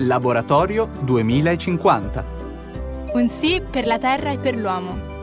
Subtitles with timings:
[0.00, 2.24] Laboratorio 2050.
[3.14, 5.14] Un sì per la Terra e per l'uomo.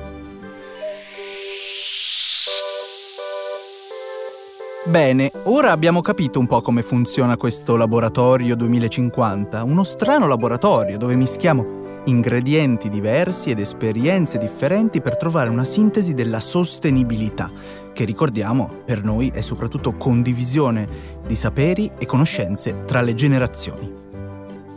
[4.86, 11.16] Bene, ora abbiamo capito un po' come funziona questo laboratorio 2050, uno strano laboratorio dove
[11.16, 17.50] mischiamo ingredienti diversi ed esperienze differenti per trovare una sintesi della sostenibilità,
[17.94, 20.88] che ricordiamo per noi è soprattutto condivisione
[21.26, 24.03] di saperi e conoscenze tra le generazioni.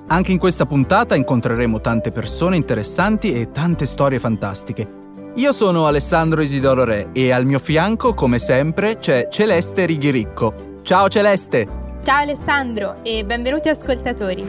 [0.09, 4.89] Anche in questa puntata incontreremo tante persone interessanti e tante storie fantastiche.
[5.35, 10.79] Io sono Alessandro Isidoro Re e al mio fianco, come sempre, c'è Celeste Righiricco.
[10.83, 11.67] Ciao Celeste!
[12.05, 14.47] Ciao Alessandro e benvenuti ascoltatori.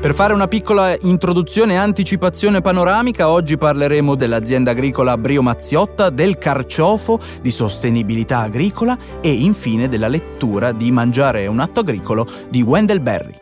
[0.00, 6.38] Per fare una piccola introduzione e anticipazione panoramica, oggi parleremo dell'azienda agricola Brio Maziotta, del
[6.38, 13.02] carciofo, di sostenibilità agricola e infine della lettura di Mangiare un atto agricolo di Wendell
[13.02, 13.34] Berry.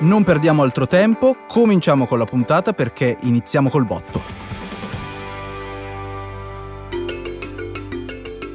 [0.00, 4.20] Non perdiamo altro tempo, cominciamo con la puntata perché iniziamo col botto.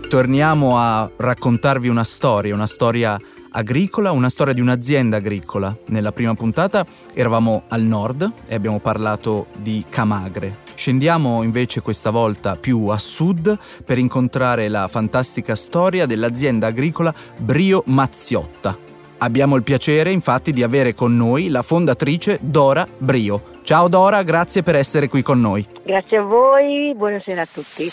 [0.09, 3.17] Torniamo a raccontarvi una storia, una storia
[3.51, 5.75] agricola, una storia di un'azienda agricola.
[5.87, 10.57] Nella prima puntata eravamo al nord e abbiamo parlato di Camagre.
[10.75, 17.83] Scendiamo invece questa volta più a sud per incontrare la fantastica storia dell'azienda agricola Brio
[17.85, 18.88] Maziotta.
[19.21, 23.57] Abbiamo il piacere infatti di avere con noi la fondatrice Dora Brio.
[23.63, 25.67] Ciao Dora, grazie per essere qui con noi.
[25.83, 27.89] Grazie a voi, buonasera a tutti.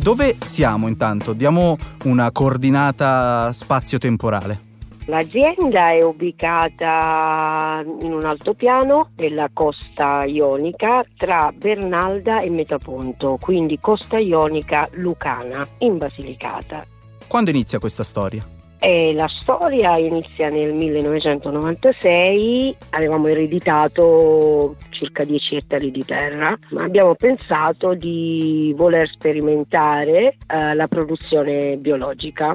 [0.00, 1.34] Dove siamo intanto?
[1.34, 4.60] Diamo una coordinata spazio-temporale.
[5.08, 14.18] L'azienda è ubicata in un altopiano della costa ionica tra Bernalda e Metaponto, quindi costa
[14.18, 16.86] ionica lucana, in Basilicata.
[17.26, 18.55] Quando inizia questa storia?
[18.78, 27.14] E la storia inizia nel 1996, avevamo ereditato circa 10 ettari di terra, ma abbiamo
[27.14, 32.54] pensato di voler sperimentare eh, la produzione biologica.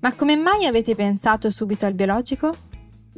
[0.00, 2.54] Ma come mai avete pensato subito al biologico?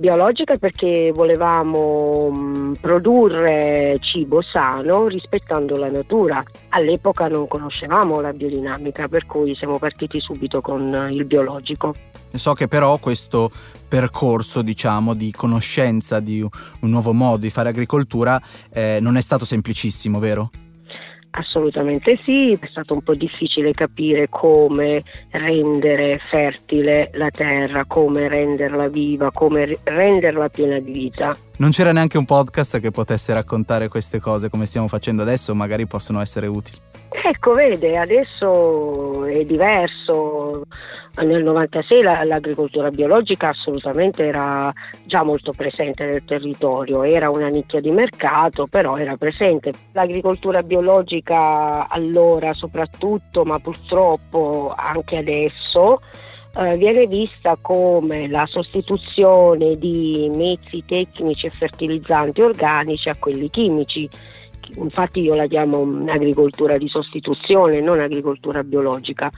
[0.00, 6.42] Biologica perché volevamo mm, produrre cibo sano rispettando la natura.
[6.70, 11.94] All'epoca non conoscevamo la biodinamica, per cui siamo partiti subito con il biologico.
[12.32, 13.50] So che però questo
[13.86, 18.40] percorso, diciamo, di conoscenza di un nuovo modo di fare agricoltura
[18.72, 20.50] eh, non è stato semplicissimo, vero?
[21.32, 28.88] Assolutamente sì, è stato un po' difficile capire come rendere fertile la terra, come renderla
[28.88, 31.36] viva, come renderla piena di vita.
[31.60, 35.86] Non c'era neanche un podcast che potesse raccontare queste cose come stiamo facendo adesso, magari
[35.86, 36.78] possono essere utili.
[37.10, 40.62] Ecco, vede, adesso è diverso.
[41.16, 44.72] Nel 96 la, l'agricoltura biologica assolutamente era
[45.04, 49.72] già molto presente nel territorio, era una nicchia di mercato, però era presente.
[49.92, 56.00] L'agricoltura biologica allora soprattutto, ma purtroppo anche adesso,
[56.56, 64.08] eh, viene vista come la sostituzione di mezzi tecnici e fertilizzanti organici a quelli chimici
[64.76, 69.30] infatti io la chiamo agricoltura di sostituzione, non agricoltura biologica.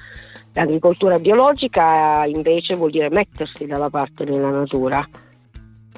[0.54, 5.06] L'agricoltura biologica invece vuol dire mettersi dalla parte della natura.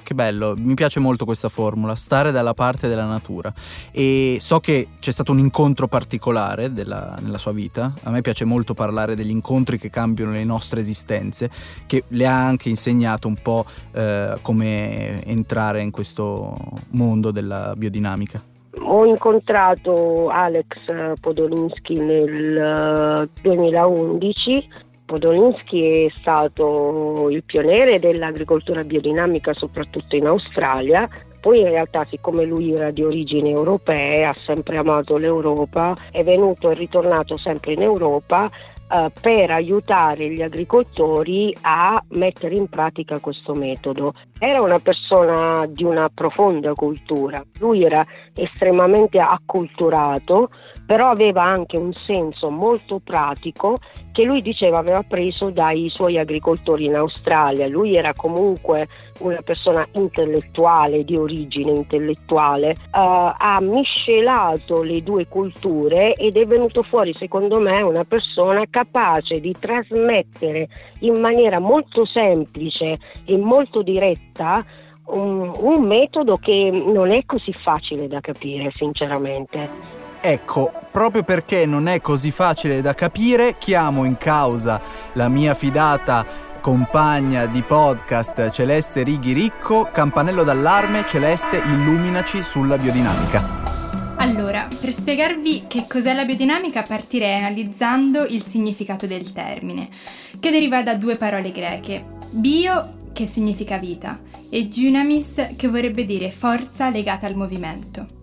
[0.03, 3.53] Che bello, mi piace molto questa formula, stare dalla parte della natura.
[3.91, 7.93] E so che c'è stato un incontro particolare della, nella sua vita.
[8.03, 11.51] A me piace molto parlare degli incontri che cambiano le nostre esistenze,
[11.87, 16.55] che le ha anche insegnato un po' eh, come entrare in questo
[16.91, 18.43] mondo della biodinamica.
[18.83, 24.69] Ho incontrato Alex Podolinsky nel 2011.
[25.05, 31.09] Podolinsky è stato il pioniere dell'agricoltura biodinamica soprattutto in Australia.
[31.41, 36.71] Poi in realtà siccome lui era di origini europee, ha sempre amato l'Europa, è venuto
[36.71, 38.51] e ritornato sempre in Europa
[38.95, 44.15] eh, per aiutare gli agricoltori a mettere in pratica questo metodo.
[44.39, 50.51] Era una persona di una profonda cultura, lui era estremamente acculturato,
[50.87, 53.79] però aveva anche un senso molto pratico
[54.13, 57.67] che lui diceva aveva preso dai suoi agricoltori in Australia.
[57.67, 58.87] Lui era comunque
[59.21, 66.83] una persona intellettuale, di origine intellettuale, uh, ha miscelato le due culture ed è venuto
[66.83, 70.69] fuori secondo me una persona capace di trasmettere
[71.01, 74.65] in maniera molto semplice e molto diretta
[75.07, 80.04] un, un metodo che non è così facile da capire sinceramente.
[80.27, 84.81] Ecco, proprio perché non è così facile da capire, chiamo in causa
[85.13, 86.25] la mia fidata
[86.63, 94.15] compagna di podcast Celeste Righi Ricco, campanello d'allarme Celeste illuminaci sulla biodinamica.
[94.17, 99.91] Allora, per spiegarvi che cos'è la biodinamica partirei analizzando il significato del termine,
[100.41, 104.19] che deriva da due parole greche, bio che significa vita
[104.49, 108.23] e dynamis che vorrebbe dire forza legata al movimento.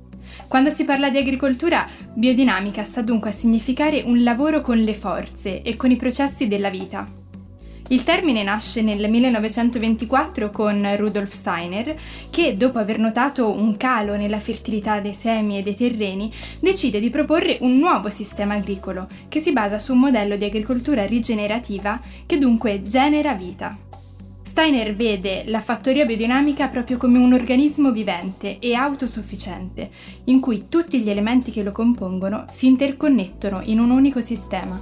[0.51, 5.61] Quando si parla di agricoltura, biodinamica sta dunque a significare un lavoro con le forze
[5.61, 7.07] e con i processi della vita,
[7.87, 11.95] il termine nasce nel 1924 con Rudolf Steiner,
[12.29, 17.09] che dopo aver notato un calo nella fertilità dei semi e dei terreni, decide di
[17.09, 22.37] proporre un nuovo sistema agricolo che si basa su un modello di agricoltura rigenerativa che
[22.37, 23.77] dunque genera vita.
[24.51, 29.89] Steiner vede la fattoria biodinamica proprio come un organismo vivente e autosufficiente,
[30.25, 34.77] in cui tutti gli elementi che lo compongono si interconnettono in un unico sistema.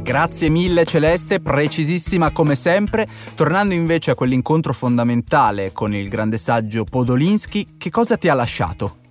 [0.00, 3.08] Grazie mille Celeste, precisissima come sempre.
[3.34, 9.01] Tornando invece a quell'incontro fondamentale con il grande saggio Podolinsky, che cosa ti ha lasciato?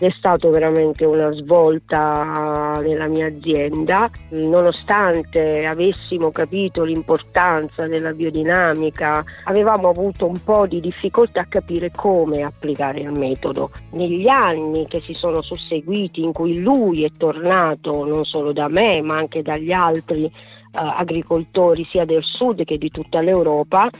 [0.00, 9.90] È stata veramente una svolta nella mia azienda, nonostante avessimo capito l'importanza della biodinamica, avevamo
[9.90, 13.72] avuto un po' di difficoltà a capire come applicare il metodo.
[13.90, 19.02] Negli anni che si sono susseguiti in cui lui è tornato non solo da me
[19.02, 20.30] ma anche dagli altri eh,
[20.72, 23.90] agricoltori sia del sud che di tutta l'Europa,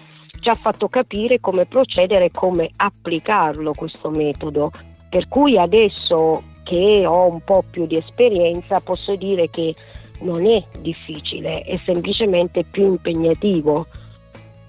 [0.40, 4.70] ci ha fatto capire come procedere e come applicarlo questo metodo.
[5.10, 9.74] Per cui adesso che ho un po' più di esperienza posso dire che
[10.20, 13.86] non è difficile, è semplicemente più impegnativo.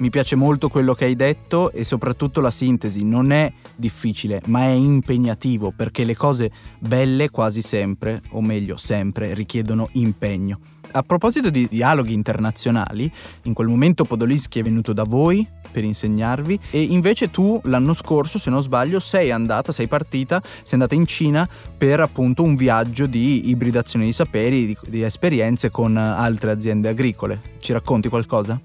[0.02, 3.06] Mi piace molto quello che hai detto e soprattutto la sintesi.
[3.06, 6.50] Non è difficile, ma è impegnativo perché le cose
[6.80, 10.60] belle quasi sempre, o meglio sempre, richiedono impegno.
[10.94, 13.12] A proposito di dialoghi internazionali,
[13.44, 18.40] in quel momento Podolinsky è venuto da voi per insegnarvi e invece tu l'anno scorso,
[18.40, 21.48] se non sbaglio, sei andata, sei partita, sei andata in Cina
[21.78, 27.40] per appunto un viaggio di ibridazione di saperi, di, di esperienze con altre aziende agricole.
[27.60, 28.60] Ci racconti qualcosa?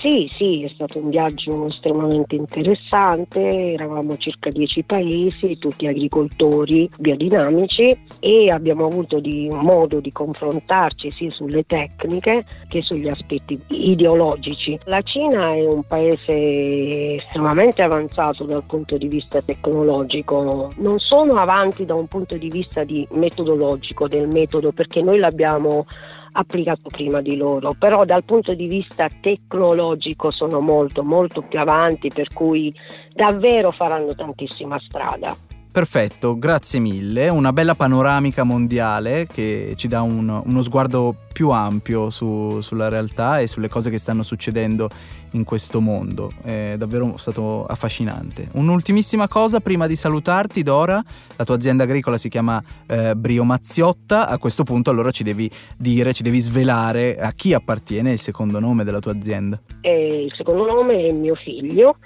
[0.00, 7.98] Sì, sì, è stato un viaggio estremamente interessante, eravamo circa 10 paesi, tutti agricoltori biodinamici
[8.20, 14.78] e abbiamo avuto di, modo di confrontarci sia sulle tecniche che sugli aspetti ideologici.
[14.84, 21.84] La Cina è un paese estremamente avanzato dal punto di vista tecnologico, non sono avanti
[21.84, 25.86] da un punto di vista di metodologico del metodo perché noi l'abbiamo
[26.32, 32.08] applicato prima di loro, però dal punto di vista tecnologico sono molto molto più avanti,
[32.08, 32.74] per cui
[33.12, 35.36] davvero faranno tantissima strada.
[35.78, 37.28] Perfetto, grazie mille.
[37.28, 43.38] Una bella panoramica mondiale che ci dà un, uno sguardo più ampio su, sulla realtà
[43.38, 44.90] e sulle cose che stanno succedendo
[45.32, 46.32] in questo mondo.
[46.42, 48.48] È davvero stato affascinante.
[48.54, 51.00] Un'ultimissima cosa prima di salutarti, Dora.
[51.36, 54.26] La tua azienda agricola si chiama eh, Brio Mazziotta.
[54.26, 58.58] A questo punto allora ci devi dire, ci devi svelare a chi appartiene il secondo
[58.58, 59.60] nome della tua azienda.
[59.82, 61.98] Eh, il secondo nome è mio figlio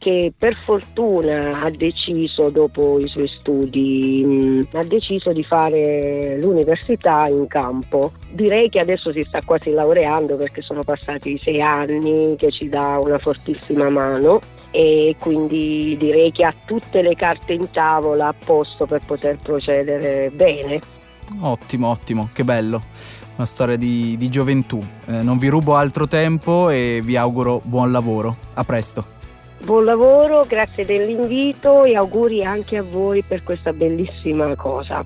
[0.00, 7.26] che per fortuna ha deciso dopo i suoi studi, mh, ha deciso di fare l'università
[7.26, 8.12] in campo.
[8.30, 12.98] Direi che adesso si sta quasi laureando perché sono passati sei anni che ci dà
[12.98, 18.86] una fortissima mano e quindi direi che ha tutte le carte in tavola a posto
[18.86, 20.80] per poter procedere bene.
[21.40, 22.82] Ottimo, ottimo, che bello
[23.36, 24.82] una storia di, di gioventù.
[25.06, 28.36] Eh, non vi rubo altro tempo e vi auguro buon lavoro.
[28.54, 29.19] A presto.
[29.62, 35.04] Buon lavoro, grazie dell'invito e auguri anche a voi per questa bellissima cosa.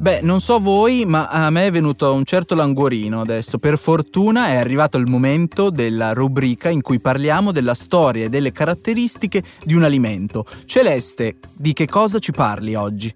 [0.00, 3.58] Beh, non so voi, ma a me è venuto un certo languorino adesso.
[3.58, 8.52] Per fortuna è arrivato il momento della rubrica in cui parliamo della storia e delle
[8.52, 10.44] caratteristiche di un alimento.
[10.64, 13.12] Celeste, di che cosa ci parli oggi?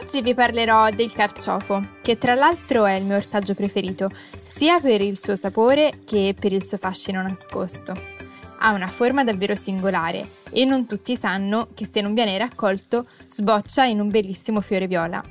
[0.00, 4.08] Oggi vi parlerò del carciofo, che tra l'altro è il mio ortaggio preferito,
[4.44, 8.25] sia per il suo sapore che per il suo fascino nascosto
[8.58, 13.84] ha una forma davvero singolare e non tutti sanno che se non viene raccolto sboccia
[13.84, 15.22] in un bellissimo fiore viola.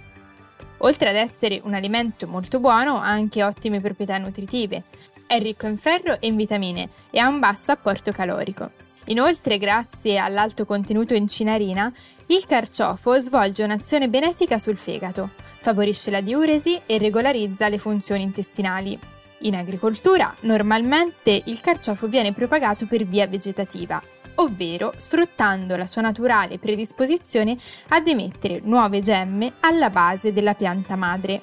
[0.79, 4.83] Oltre ad essere un alimento molto buono, ha anche ottime proprietà nutritive.
[5.25, 8.69] È ricco in ferro e in vitamine e ha un basso apporto calorico.
[9.05, 11.91] Inoltre, grazie all'alto contenuto in cinarina,
[12.27, 18.99] il carciofo svolge un'azione benefica sul fegato, favorisce la diuresi e regolarizza le funzioni intestinali.
[19.39, 24.01] In agricoltura normalmente il carciofo viene propagato per via vegetativa,
[24.35, 27.57] ovvero sfruttando la sua naturale predisposizione
[27.89, 31.41] ad emettere nuove gemme alla base della pianta madre.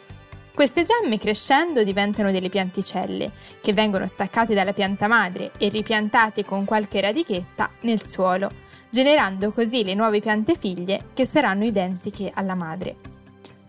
[0.55, 3.31] Queste gemme crescendo diventano delle pianticelle
[3.61, 8.51] che vengono staccate dalla pianta madre e ripiantate con qualche radichetta nel suolo,
[8.91, 12.97] generando così le nuove piante figlie che saranno identiche alla madre.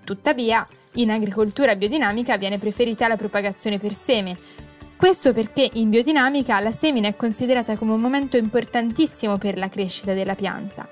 [0.03, 4.37] Tuttavia, in agricoltura biodinamica viene preferita la propagazione per seme.
[4.95, 10.13] Questo perché in biodinamica la semina è considerata come un momento importantissimo per la crescita
[10.13, 10.87] della pianta.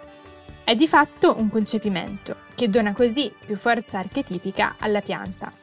[0.64, 5.61] È di fatto un concepimento, che dona così più forza archetipica alla pianta.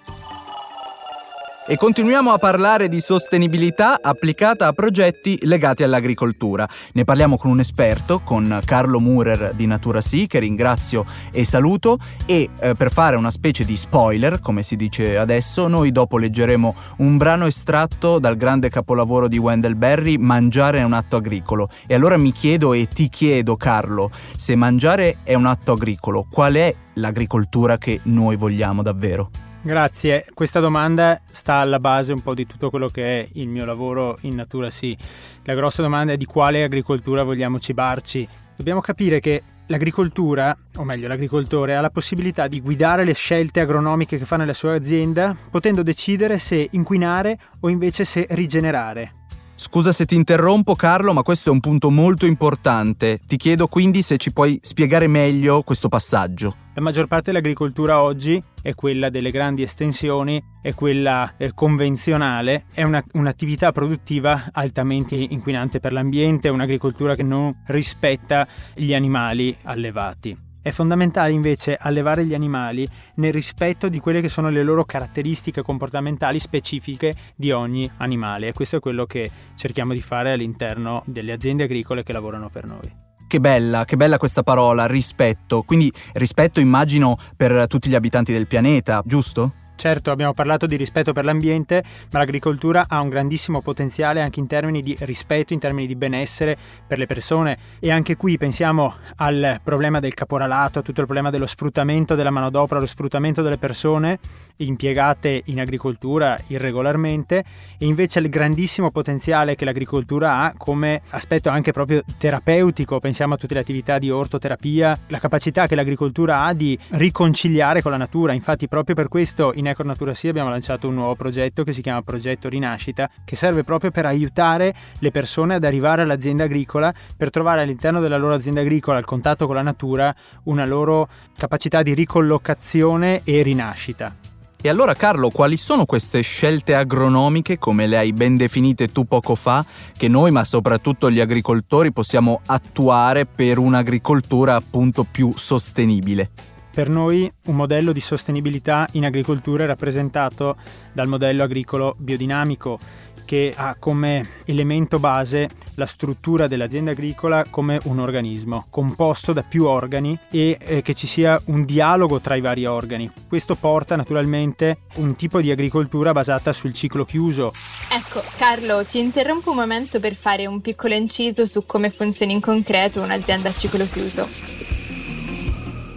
[1.71, 6.67] E continuiamo a parlare di sostenibilità applicata a progetti legati all'agricoltura.
[6.95, 11.99] Ne parliamo con un esperto, con Carlo Murer di Natura Sì, che ringrazio e saluto.
[12.25, 16.75] E eh, per fare una specie di spoiler, come si dice adesso, noi dopo leggeremo
[16.99, 21.69] un brano estratto dal grande capolavoro di Wendell Berry, Mangiare è un atto agricolo.
[21.87, 26.55] E allora mi chiedo e ti chiedo, Carlo, se mangiare è un atto agricolo, qual
[26.55, 29.48] è l'agricoltura che noi vogliamo davvero?
[29.69, 33.67] Grazie, questa domanda sta alla base un po' di tutto quello che è il mio
[33.67, 34.97] lavoro in Natura Sì.
[35.43, 38.27] La grossa domanda è di quale agricoltura vogliamo cibarci.
[38.57, 44.17] Dobbiamo capire che l'agricoltura, o meglio l'agricoltore, ha la possibilità di guidare le scelte agronomiche
[44.17, 49.13] che fa nella sua azienda, potendo decidere se inquinare o invece se rigenerare.
[49.61, 53.19] Scusa se ti interrompo Carlo, ma questo è un punto molto importante.
[53.27, 56.55] Ti chiedo quindi se ci puoi spiegare meglio questo passaggio.
[56.75, 62.85] La maggior parte dell'agricoltura oggi è quella delle grandi estensioni, è quella eh, convenzionale, è
[62.85, 70.47] una, un'attività produttiva altamente inquinante per l'ambiente, è un'agricoltura che non rispetta gli animali allevati.
[70.61, 75.63] È fondamentale invece allevare gli animali nel rispetto di quelle che sono le loro caratteristiche
[75.63, 81.33] comportamentali specifiche di ogni animale e questo è quello che cerchiamo di fare all'interno delle
[81.33, 83.07] aziende agricole che lavorano per noi.
[83.29, 85.63] Che bella, che bella questa parola, rispetto.
[85.63, 89.53] Quindi rispetto immagino per tutti gli abitanti del pianeta, giusto?
[89.79, 94.49] Certo, abbiamo parlato di rispetto per l'ambiente, ma l'agricoltura ha un grandissimo potenziale anche in
[94.49, 97.57] termini di rispetto, in termini di benessere per le persone.
[97.79, 102.31] E anche qui pensiamo al problema del caporalato, a tutto il problema dello sfruttamento della
[102.31, 104.19] manodopera, lo sfruttamento delle persone
[104.57, 107.45] impiegate in agricoltura irregolarmente.
[107.79, 113.37] E invece il grandissimo potenziale che l'agricoltura ha come aspetto anche proprio terapeutico, pensiamo a
[113.37, 118.33] tutte le attività di ortoterapia, la capacità che l'agricoltura ha di riconciliare con la natura,
[118.33, 121.83] infatti proprio per questo in Eco Natura Sì abbiamo lanciato un nuovo progetto che si
[121.83, 127.31] chiama Progetto Rinascita, che serve proprio per aiutare le persone ad arrivare all'azienda agricola, per
[127.31, 131.95] trovare all'interno della loro azienda agricola, al contatto con la natura, una loro capacità di
[131.95, 134.15] ricollocazione e rinascita.
[134.61, 139.37] E allora Carlo, quali sono queste scelte agronomiche, come le hai ben definite tu poco
[139.37, 139.65] fa,
[139.97, 146.31] che noi, ma soprattutto gli agricoltori, possiamo attuare per un'agricoltura appunto più sostenibile?
[146.79, 150.55] Per noi un modello di sostenibilità in agricoltura è rappresentato
[150.93, 152.79] dal modello agricolo biodinamico
[153.25, 159.65] che ha come elemento base la struttura dell'azienda agricola come un organismo composto da più
[159.65, 163.11] organi e eh, che ci sia un dialogo tra i vari organi.
[163.27, 167.53] Questo porta naturalmente un tipo di agricoltura basata sul ciclo chiuso.
[167.91, 172.41] Ecco, Carlo, ti interrompo un momento per fare un piccolo inciso su come funziona in
[172.41, 174.58] concreto un'azienda a ciclo chiuso.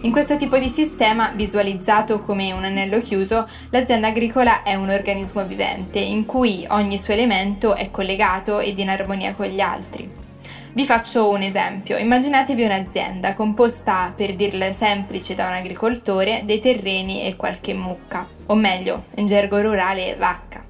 [0.03, 5.45] In questo tipo di sistema, visualizzato come un anello chiuso, l'azienda agricola è un organismo
[5.45, 10.09] vivente in cui ogni suo elemento è collegato ed in armonia con gli altri.
[10.73, 11.97] Vi faccio un esempio.
[11.97, 18.55] Immaginatevi un'azienda composta, per dirla semplice, da un agricoltore, dei terreni e qualche mucca, o
[18.55, 20.63] meglio, in gergo rurale, vacca.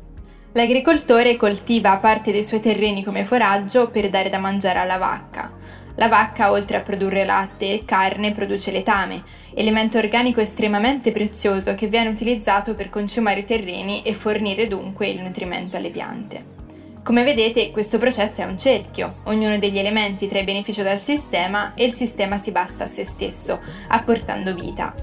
[0.51, 5.59] L'agricoltore coltiva parte dei suoi terreni come foraggio per dare da mangiare alla vacca.
[5.95, 11.87] La vacca, oltre a produrre latte e carne, produce letame, elemento organico estremamente prezioso che
[11.87, 16.59] viene utilizzato per concimare i terreni e fornire dunque il nutrimento alle piante.
[17.03, 21.83] Come vedete, questo processo è un cerchio, ognuno degli elementi trae beneficio dal sistema e
[21.83, 24.93] il sistema si basta a se stesso, apportando vita.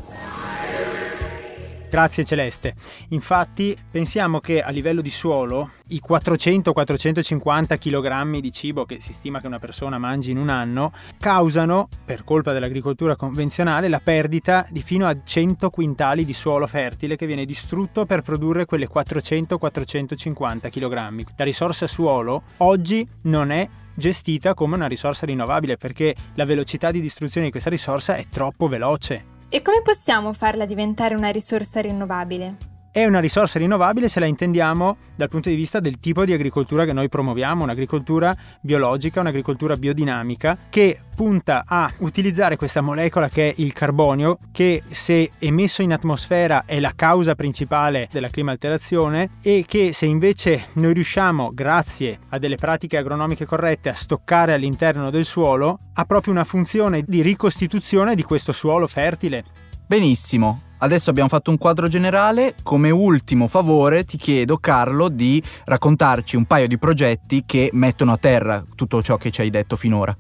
[1.91, 2.75] Grazie Celeste.
[3.09, 9.41] Infatti pensiamo che a livello di suolo i 400-450 kg di cibo che si stima
[9.41, 14.83] che una persona mangi in un anno causano, per colpa dell'agricoltura convenzionale, la perdita di
[14.83, 21.25] fino a 100 quintali di suolo fertile che viene distrutto per produrre quelle 400-450 kg.
[21.37, 27.01] La risorsa suolo oggi non è gestita come una risorsa rinnovabile perché la velocità di
[27.01, 29.37] distruzione di questa risorsa è troppo veloce.
[29.51, 32.78] E come possiamo farla diventare una risorsa rinnovabile?
[32.91, 36.85] È una risorsa rinnovabile se la intendiamo dal punto di vista del tipo di agricoltura
[36.85, 43.55] che noi promuviamo, un'agricoltura biologica, un'agricoltura biodinamica che punta a utilizzare questa molecola che è
[43.57, 49.65] il carbonio, che se emesso in atmosfera è la causa principale della clima alterazione e
[49.67, 55.25] che se invece noi riusciamo, grazie a delle pratiche agronomiche corrette, a stoccare all'interno del
[55.25, 59.45] suolo, ha proprio una funzione di ricostituzione di questo suolo fertile.
[59.87, 66.37] Benissimo, Adesso abbiamo fatto un quadro generale, come ultimo favore ti chiedo Carlo di raccontarci
[66.37, 70.17] un paio di progetti che mettono a terra tutto ciò che ci hai detto finora.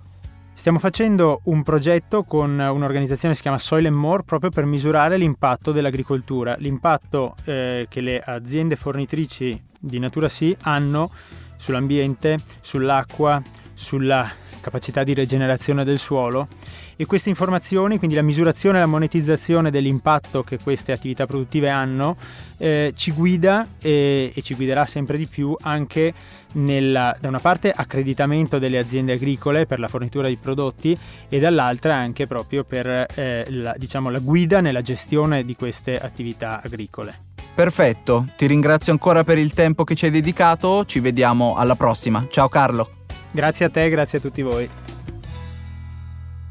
[0.52, 5.16] Stiamo facendo un progetto con un'organizzazione che si chiama Soil and More proprio per misurare
[5.16, 11.08] l'impatto dell'agricoltura, l'impatto eh, che le aziende fornitrici di Natura Sì hanno
[11.56, 13.40] sull'ambiente, sull'acqua,
[13.74, 14.28] sulla
[14.60, 16.48] capacità di rigenerazione del suolo
[16.96, 22.16] e queste informazioni, quindi la misurazione e la monetizzazione dell'impatto che queste attività produttive hanno,
[22.58, 26.12] eh, ci guida e, e, ci guiderà sempre di più anche
[26.54, 30.98] nel, da una parte accreditamento delle aziende agricole per la fornitura di prodotti
[31.28, 36.60] e dall'altra anche proprio per eh, la, diciamo, la guida nella gestione di queste attività
[36.64, 37.16] agricole.
[37.54, 42.26] Perfetto, ti ringrazio ancora per il tempo che ci hai dedicato, ci vediamo alla prossima.
[42.28, 42.97] Ciao Carlo.
[43.38, 44.68] Grazie a te, grazie a tutti voi.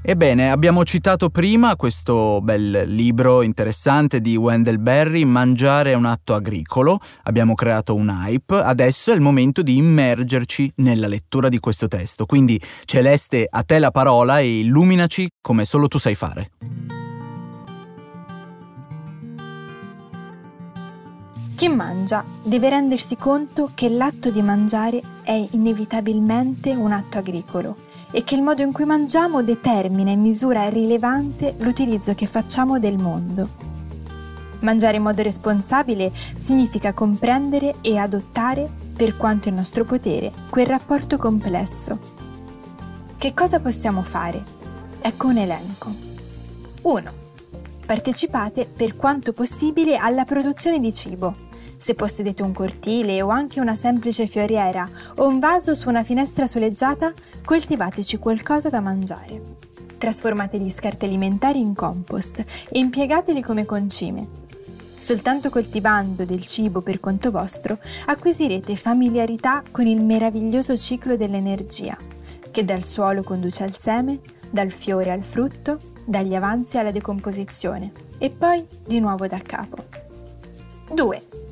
[0.01, 6.33] Ebbene, abbiamo citato prima questo bel libro interessante di Wendell Berry, Mangiare è un atto
[6.33, 11.89] agricolo, abbiamo creato un hype, adesso è il momento di immergerci nella lettura di questo
[11.89, 16.51] testo, quindi Celeste a te la parola e illuminaci come solo tu sai fare.
[21.57, 27.77] Chi mangia deve rendersi conto che l'atto di mangiare è inevitabilmente un atto agricolo
[28.11, 32.99] e che il modo in cui mangiamo determina in misura rilevante l'utilizzo che facciamo del
[32.99, 33.49] mondo.
[34.59, 41.17] Mangiare in modo responsabile significa comprendere e adottare, per quanto in nostro potere, quel rapporto
[41.17, 41.97] complesso.
[43.17, 44.43] Che cosa possiamo fare?
[45.01, 45.91] Ecco un elenco.
[46.83, 47.11] 1.
[47.83, 51.46] Partecipate per quanto possibile alla produzione di cibo
[51.77, 56.47] se possedete un cortile o anche una semplice fioriera o un vaso su una finestra
[56.47, 57.13] soleggiata,
[57.45, 59.41] coltivateci qualcosa da mangiare.
[59.97, 64.45] Trasformate gli scarti alimentari in compost e impiegateli come concime.
[64.97, 71.95] Soltanto coltivando del cibo per conto vostro acquisirete familiarità con il meraviglioso ciclo dell'energia,
[72.49, 78.29] che dal suolo conduce al seme, dal fiore al frutto, dagli avanzi alla decomposizione e
[78.31, 79.83] poi di nuovo da capo.
[80.93, 81.46] 2.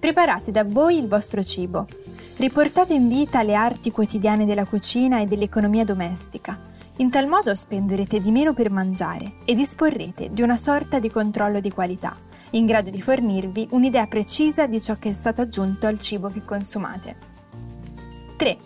[0.00, 1.86] Preparate da voi il vostro cibo.
[2.38, 6.58] Riportate in vita le arti quotidiane della cucina e dell'economia domestica.
[6.96, 11.60] In tal modo spenderete di meno per mangiare e disporrete di una sorta di controllo
[11.60, 12.16] di qualità,
[12.52, 16.42] in grado di fornirvi un'idea precisa di ciò che è stato aggiunto al cibo che
[16.46, 17.16] consumate.
[18.38, 18.56] 3.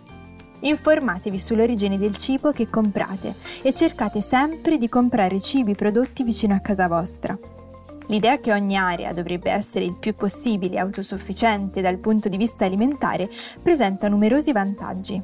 [0.60, 6.60] Informatevi sull'origine del cibo che comprate e cercate sempre di comprare cibi prodotti vicino a
[6.60, 7.36] casa vostra.
[8.08, 13.28] L'idea che ogni area dovrebbe essere il più possibile autosufficiente dal punto di vista alimentare
[13.62, 15.20] presenta numerosi vantaggi.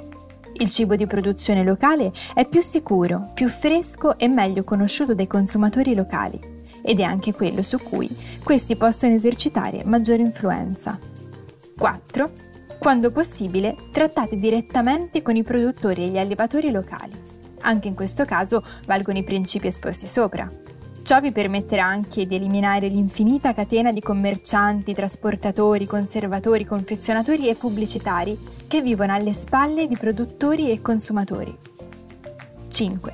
[0.55, 5.95] Il cibo di produzione locale è più sicuro, più fresco e meglio conosciuto dai consumatori
[5.95, 8.09] locali ed è anche quello su cui
[8.43, 10.99] questi possono esercitare maggiore influenza.
[11.77, 12.31] 4.
[12.79, 17.13] Quando possibile, trattate direttamente con i produttori e gli allevatori locali.
[17.61, 20.51] Anche in questo caso valgono i principi esposti sopra.
[21.11, 28.39] Ciò vi permetterà anche di eliminare l'infinita catena di commercianti, trasportatori, conservatori, confezionatori e pubblicitari
[28.69, 31.53] che vivono alle spalle di produttori e consumatori.
[32.69, 33.13] 5.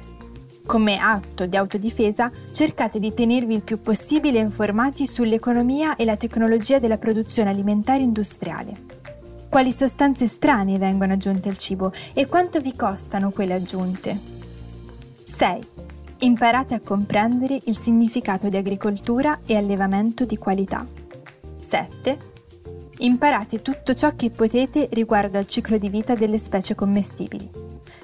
[0.66, 6.78] Come atto di autodifesa, cercate di tenervi il più possibile informati sull'economia e la tecnologia
[6.78, 8.76] della produzione alimentare industriale.
[9.48, 14.18] Quali sostanze strane vengono aggiunte al cibo e quanto vi costano quelle aggiunte?
[15.24, 15.75] 6.
[16.20, 20.86] Imparate a comprendere il significato di agricoltura e allevamento di qualità.
[21.58, 22.18] 7.
[22.98, 27.50] Imparate tutto ciò che potete riguardo al ciclo di vita delle specie commestibili,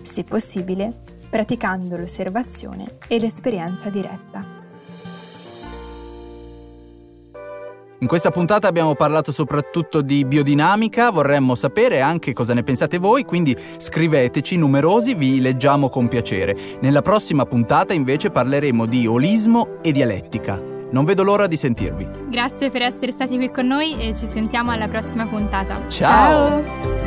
[0.02, 0.92] se possibile
[1.30, 4.51] praticando l'osservazione e l'esperienza diretta.
[8.02, 13.24] In questa puntata abbiamo parlato soprattutto di biodinamica, vorremmo sapere anche cosa ne pensate voi,
[13.24, 16.56] quindi scriveteci numerosi, vi leggiamo con piacere.
[16.80, 20.60] Nella prossima puntata invece parleremo di olismo e dialettica.
[20.90, 22.10] Non vedo l'ora di sentirvi.
[22.28, 25.88] Grazie per essere stati qui con noi e ci sentiamo alla prossima puntata.
[25.88, 26.64] Ciao!
[26.64, 27.01] Ciao.